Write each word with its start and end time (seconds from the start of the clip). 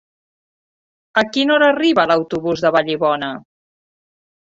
A 1.21 1.23
quina 1.35 1.53
hora 1.55 1.67
arriba 1.73 2.05
l'autobús 2.11 2.63
de 2.67 2.73
Vallibona? 2.77 3.29